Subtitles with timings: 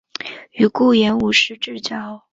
[0.53, 2.23] 与顾炎武是至交。